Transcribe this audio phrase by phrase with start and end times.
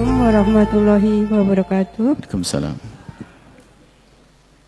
[0.00, 2.08] Assalamualaikum warahmatullahi wabarakatuh.
[2.16, 2.72] Waalaikumsalam.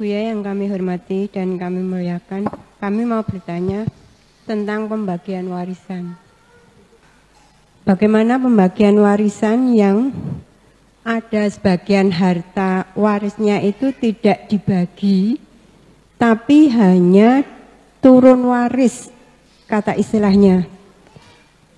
[0.00, 2.48] Buya yang kami hormati dan kami muliakan,
[2.80, 3.84] kami mau bertanya
[4.48, 6.16] tentang pembagian warisan.
[7.84, 10.16] Bagaimana pembagian warisan yang
[11.04, 15.36] ada sebagian harta warisnya itu tidak dibagi,
[16.16, 17.44] tapi hanya
[18.00, 19.12] turun waris,
[19.68, 20.64] kata istilahnya.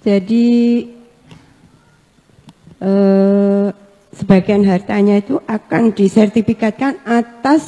[0.07, 0.47] Jadi
[2.81, 3.50] eh,
[4.31, 7.67] sebagian hartanya itu akan disertifikatkan atas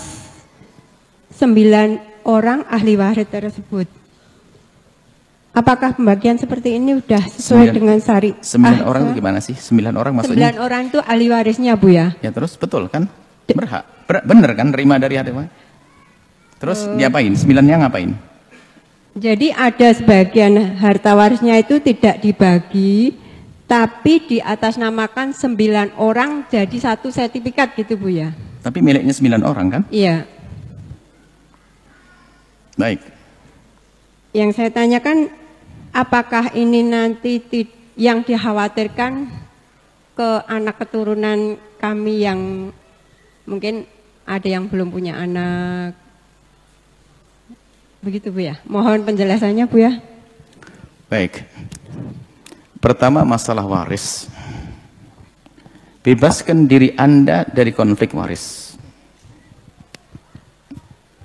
[1.34, 3.91] sembilan orang ahli waris tersebut.
[5.59, 8.30] Apakah pembagian seperti ini sudah sesuai Sembilan- dengan syari?
[8.39, 9.59] Sembilan ah, orang itu gimana sih?
[9.59, 10.39] Sembilan orang maksudnya?
[10.39, 12.06] Sembilan orang itu ahli warisnya bu ya?
[12.23, 13.11] Ya terus betul kan?
[13.51, 13.83] Berhak.
[14.06, 15.34] Ber- bener kan terima dari hati
[16.62, 16.95] Terus Eh.
[16.95, 17.34] diapain?
[17.34, 18.11] Sembilannya ngapain?
[19.19, 23.19] Jadi ada sebagian harta warisnya itu tidak dibagi,
[23.73, 28.29] tapi diatasnamakan sembilan orang jadi satu sertifikat gitu bu ya?
[28.61, 29.83] Tapi miliknya sembilan orang kan?
[29.89, 30.29] Iya.
[32.77, 33.01] Baik.
[34.37, 35.33] Yang saya tanyakan,
[35.89, 39.33] apakah ini nanti ti- yang dikhawatirkan
[40.12, 42.69] ke anak keturunan kami yang
[43.48, 43.89] mungkin
[44.29, 45.97] ada yang belum punya anak,
[48.05, 48.61] begitu bu ya?
[48.69, 49.97] Mohon penjelasannya bu ya.
[51.09, 51.41] Baik.
[52.83, 54.27] Pertama masalah waris.
[56.02, 58.74] Bebaskan diri Anda dari konflik waris.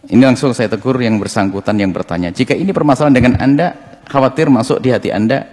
[0.06, 2.30] Ini langsung saya tegur yang bersangkutan yang bertanya.
[2.30, 3.74] Jika ini permasalahan dengan Anda,
[4.06, 5.50] khawatir masuk di hati Anda,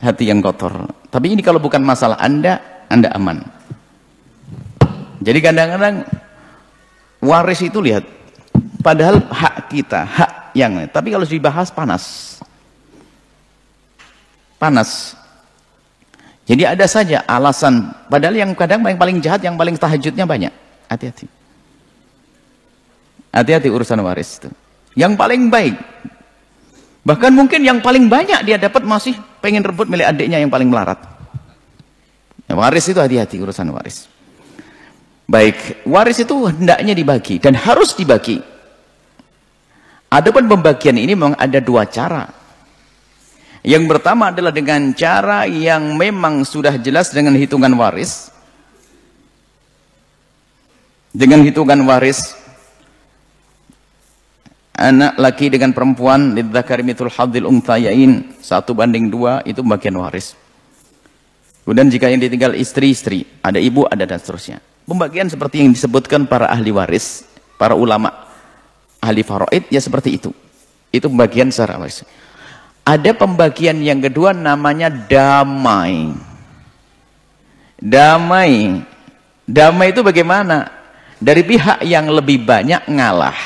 [0.00, 0.88] hati yang kotor.
[1.12, 3.44] Tapi ini kalau bukan masalah Anda, Anda aman.
[5.20, 6.08] Jadi kadang-kadang
[7.20, 8.08] waris itu lihat,
[8.80, 12.29] padahal hak kita, hak yang, tapi kalau dibahas panas.
[14.60, 15.16] Panas.
[16.44, 20.52] Jadi ada saja alasan, padahal yang kadang yang paling jahat, yang paling tahajudnya banyak.
[20.90, 21.24] Hati-hati.
[23.30, 24.50] Hati-hati urusan waris itu.
[24.98, 25.78] Yang paling baik.
[27.06, 31.00] Bahkan mungkin yang paling banyak dia dapat masih pengen rebut milik adiknya yang paling melarat.
[32.50, 34.10] Ya, waris itu hati-hati urusan waris.
[35.30, 38.42] Baik, waris itu hendaknya dibagi dan harus dibagi.
[40.10, 42.39] Adapun pembagian ini memang ada dua cara.
[43.60, 48.32] Yang pertama adalah dengan cara yang memang sudah jelas dengan hitungan waris.
[51.12, 52.40] Dengan hitungan waris
[54.80, 60.32] anak laki dengan perempuan lidzakari mithul hadzil unthayain satu banding dua itu bagian waris.
[61.68, 64.64] Kemudian jika yang ditinggal istri-istri, ada ibu, ada dan seterusnya.
[64.88, 67.28] Pembagian seperti yang disebutkan para ahli waris,
[67.60, 68.10] para ulama
[69.04, 70.32] ahli faraid ya seperti itu.
[70.90, 72.02] Itu pembagian secara waris.
[72.84, 76.10] Ada pembagian yang kedua namanya damai.
[77.80, 78.82] Damai.
[79.46, 80.68] Damai itu bagaimana?
[81.20, 83.36] Dari pihak yang lebih banyak ngalah.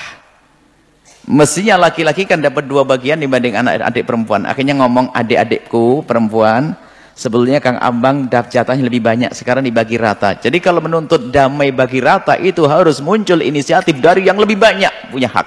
[1.25, 4.45] Mestinya laki-laki kan dapat dua bagian dibanding anak-adik perempuan.
[4.45, 6.77] Akhirnya ngomong adik-adikku perempuan,
[7.17, 10.37] sebelumnya Kang Ambang dap jatahnya lebih banyak, sekarang dibagi rata.
[10.37, 15.33] Jadi kalau menuntut damai bagi rata itu harus muncul inisiatif dari yang lebih banyak punya
[15.33, 15.47] hak.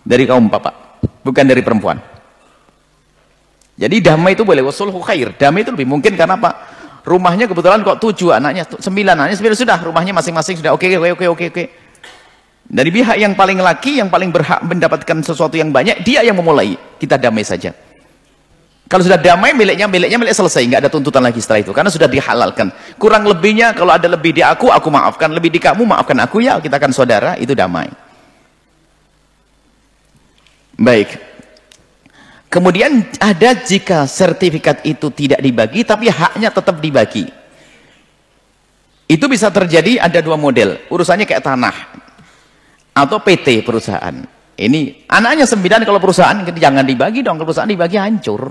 [0.00, 2.00] Dari kaum bapak, bukan dari perempuan.
[3.80, 5.32] Jadi damai itu boleh wasulhu khair.
[5.40, 6.52] Damai itu lebih mungkin karena apa?
[7.00, 11.26] Rumahnya kebetulan kok tujuh anaknya, sembilan anaknya, sembilan sudah rumahnya masing-masing sudah oke oke oke
[11.32, 11.64] oke oke.
[12.70, 16.76] Dari pihak yang paling laki, yang paling berhak mendapatkan sesuatu yang banyak, dia yang memulai.
[17.00, 17.72] Kita damai saja.
[18.86, 20.66] Kalau sudah damai, miliknya, miliknya, milik selesai.
[20.66, 21.72] Nggak ada tuntutan lagi setelah itu.
[21.74, 22.70] Karena sudah dihalalkan.
[22.98, 25.30] Kurang lebihnya, kalau ada lebih di aku, aku maafkan.
[25.30, 26.58] Lebih di kamu, maafkan aku ya.
[26.58, 27.86] Kita akan saudara, itu damai.
[30.74, 31.29] Baik.
[32.50, 37.30] Kemudian ada jika sertifikat itu tidak dibagi, tapi haknya tetap dibagi.
[39.06, 40.82] Itu bisa terjadi ada dua model.
[40.90, 41.76] Urusannya kayak tanah
[42.90, 44.26] atau PT perusahaan.
[44.60, 47.38] Ini anaknya sembilan kalau perusahaan jangan dibagi dong.
[47.38, 48.42] Kalau perusahaan dibagi hancur.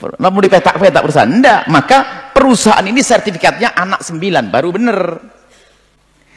[0.00, 1.28] Mau dipetak-petak perusahaan?
[1.28, 1.68] Enggak.
[1.72, 1.98] Maka
[2.36, 4.44] perusahaan ini sertifikatnya anak sembilan.
[4.52, 4.98] Baru bener.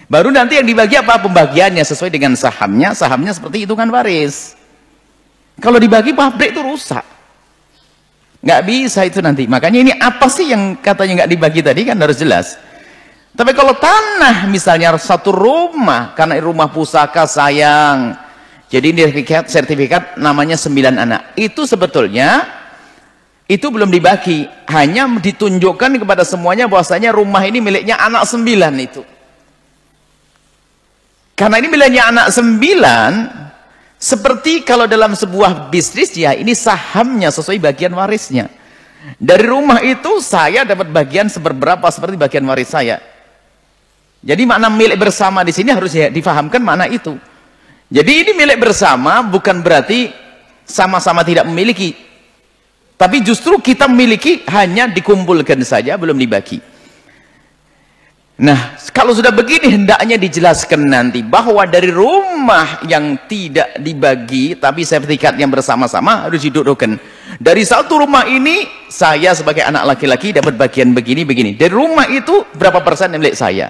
[0.08, 1.20] Baru nanti yang dibagi apa?
[1.20, 2.96] Pembagiannya sesuai dengan sahamnya.
[2.96, 4.63] Sahamnya seperti hitungan waris.
[5.62, 7.06] Kalau dibagi pabrik itu rusak.
[8.44, 9.48] Nggak bisa itu nanti.
[9.48, 12.60] Makanya ini apa sih yang katanya nggak dibagi tadi kan harus jelas.
[13.34, 18.14] Tapi kalau tanah misalnya satu rumah, karena rumah pusaka sayang,
[18.70, 21.22] jadi sertifikat, sertifikat namanya sembilan anak.
[21.34, 22.46] Itu sebetulnya
[23.50, 29.02] itu belum dibagi, hanya ditunjukkan kepada semuanya bahwasanya rumah ini miliknya anak sembilan itu.
[31.34, 33.12] Karena ini miliknya anak sembilan,
[34.04, 38.52] seperti kalau dalam sebuah bisnis ya ini sahamnya sesuai bagian warisnya.
[39.16, 43.00] Dari rumah itu saya dapat bagian seberapa seperti bagian waris saya.
[44.20, 47.16] Jadi makna milik bersama di sini harus ya difahamkan makna itu.
[47.88, 50.12] Jadi ini milik bersama bukan berarti
[50.68, 51.96] sama-sama tidak memiliki.
[53.00, 56.60] Tapi justru kita memiliki hanya dikumpulkan saja belum dibagi.
[58.34, 65.38] Nah, kalau sudah begini hendaknya dijelaskan nanti bahwa dari rumah yang tidak dibagi tapi sertifikat
[65.38, 66.98] yang bersama-sama harus didudukkan.
[67.38, 71.54] Dari satu rumah ini saya sebagai anak laki-laki dapat bagian begini-begini.
[71.54, 73.70] Dari rumah itu berapa persen yang milik saya?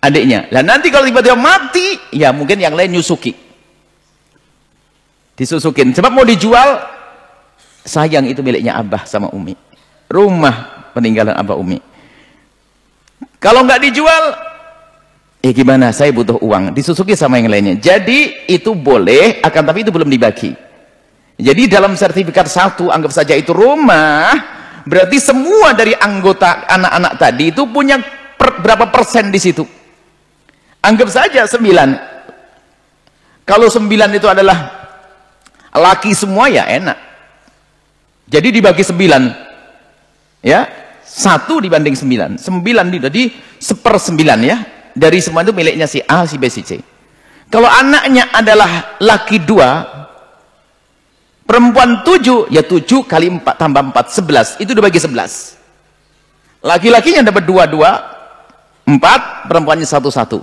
[0.00, 0.48] Adiknya.
[0.48, 3.36] Dan nanti kalau tiba-tiba mati, ya mungkin yang lain nyusuki.
[5.36, 5.92] Disusukin.
[5.92, 6.80] Sebab mau dijual,
[7.84, 9.52] sayang itu miliknya Abah sama Umi.
[10.08, 11.93] Rumah peninggalan Abah Umi.
[13.44, 14.24] Kalau nggak dijual,
[15.44, 15.92] eh gimana?
[15.92, 16.72] Saya butuh uang.
[16.72, 17.76] Disusuki sama yang lainnya.
[17.76, 20.56] Jadi itu boleh, akan tapi itu belum dibagi.
[21.36, 24.32] Jadi dalam sertifikat satu, anggap saja itu rumah,
[24.88, 28.00] berarti semua dari anggota anak-anak tadi itu punya
[28.40, 29.68] per, berapa persen di situ.
[30.80, 32.16] Anggap saja sembilan.
[33.44, 34.56] Kalau sembilan itu adalah
[35.68, 36.96] laki semua ya enak.
[38.24, 39.22] Jadi dibagi sembilan.
[40.40, 42.40] Ya, satu dibanding sembilan.
[42.40, 43.22] Sembilan itu jadi
[43.60, 44.56] seper sembilan ya.
[44.94, 46.78] Dari semua itu miliknya si A, si B, si C.
[47.50, 49.84] Kalau anaknya adalah laki dua,
[51.44, 54.54] perempuan tujuh, ya tujuh kali empat tambah empat, sebelas.
[54.58, 55.58] Itu dibagi sebelas.
[56.64, 57.90] Laki-lakinya dapat dua, dua,
[58.86, 60.40] empat, perempuannya satu, satu.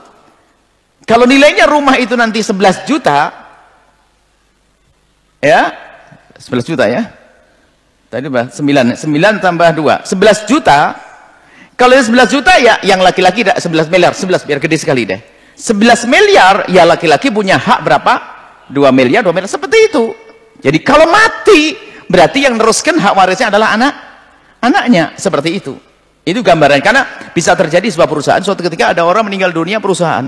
[1.08, 3.34] Kalau nilainya rumah itu nanti sebelas juta,
[5.42, 5.74] ya,
[6.38, 7.10] sebelas juta ya,
[8.12, 8.52] Tadi berapa?
[8.52, 9.00] 9.
[9.00, 10.04] 9 tambah 2.
[10.04, 11.00] 11 juta.
[11.80, 14.12] Kalau 11 juta ya yang laki-laki 11 miliar.
[14.12, 15.20] 11 biar gede sekali deh.
[15.56, 18.14] 11 miliar ya laki-laki punya hak berapa?
[18.68, 19.48] 2 miliar, 2 miliar.
[19.48, 20.12] Seperti itu.
[20.60, 21.80] Jadi kalau mati
[22.12, 23.94] berarti yang meneruskan hak warisnya adalah anak
[24.60, 25.16] anaknya.
[25.16, 25.80] Seperti itu.
[26.28, 26.84] Itu gambarannya.
[26.84, 30.28] Karena bisa terjadi sebuah perusahaan suatu ketika ada orang meninggal dunia perusahaan.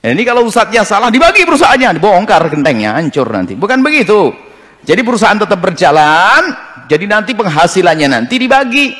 [0.00, 3.54] Ya, ini kalau ustadznya salah dibagi perusahaannya, dibongkar gentengnya, hancur nanti.
[3.54, 4.45] Bukan begitu.
[4.86, 6.54] Jadi perusahaan tetap berjalan,
[6.86, 8.94] jadi nanti penghasilannya nanti dibagi.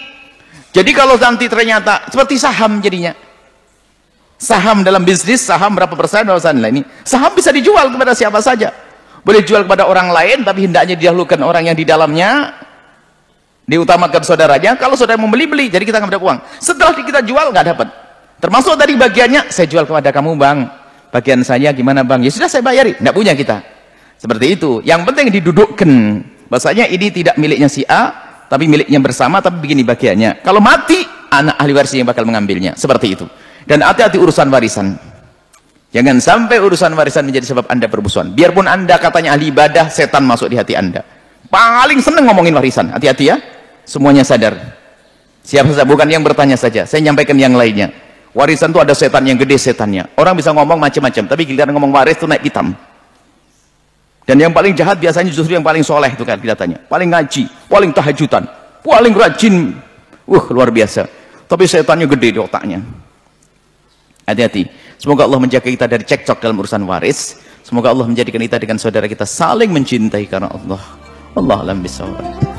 [0.75, 3.15] Jadi kalau nanti ternyata seperti saham jadinya.
[4.37, 6.59] Saham dalam bisnis, saham berapa persen, berapa persen.
[6.61, 6.83] ini.
[7.07, 8.75] Saham bisa dijual kepada siapa saja.
[9.25, 12.53] Boleh jual kepada orang lain, tapi hendaknya didahulukan orang yang di dalamnya.
[13.67, 14.75] Diutamakan saudaranya.
[14.79, 16.39] Kalau saudara mau beli-beli, jadi kita nggak dapat uang.
[16.61, 17.89] Setelah kita jual, nggak dapat.
[18.43, 20.59] Termasuk tadi bagiannya, saya jual kepada kamu bang.
[21.15, 22.21] Bagian saya gimana bang?
[22.27, 22.99] Ya sudah saya bayari.
[22.99, 23.76] Nggak punya kita.
[24.17, 24.81] Seperti itu.
[24.83, 25.91] Yang penting didudukkan.
[26.47, 28.13] Bahasanya ini tidak miliknya si A,
[28.47, 30.41] tapi miliknya bersama, tapi begini bagiannya.
[30.47, 32.79] Kalau mati, anak ahli waris yang bakal mengambilnya.
[32.79, 33.27] Seperti itu.
[33.67, 34.95] Dan hati-hati urusan warisan.
[35.91, 38.31] Jangan sampai urusan warisan menjadi sebab anda bermusuhan.
[38.31, 41.03] Biarpun anda katanya ahli ibadah, setan masuk di hati anda.
[41.51, 42.95] Paling senang ngomongin warisan.
[42.95, 43.37] Hati-hati ya.
[43.87, 44.55] Semuanya sadar.
[45.47, 46.87] Siapa saja, bukan yang bertanya saja.
[46.87, 47.91] Saya nyampaikan yang lainnya.
[48.35, 50.11] Warisan itu ada setan yang gede setannya.
[50.19, 52.77] Orang bisa ngomong macam-macam, tapi giliran ngomong waris itu naik hitam.
[54.27, 56.83] Dan yang paling jahat biasanya justru yang paling soleh itu kan kita.
[56.91, 58.43] Paling ngaji, paling tahajudan,
[58.83, 59.79] paling rajin.
[60.27, 61.07] Uh, luar biasa.
[61.47, 62.83] Tapi setannya gede di otaknya.
[64.27, 64.67] Hati-hati.
[64.99, 67.39] Semoga Allah menjaga kita dari cekcok dalam urusan waris.
[67.63, 70.83] Semoga Allah menjadikan kita dengan saudara kita saling mencintai karena Allah.
[71.39, 72.56] Allah alam bisawab.